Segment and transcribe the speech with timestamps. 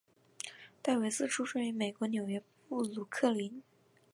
[0.81, 3.61] 戴维斯出生于美国纽约布鲁克林。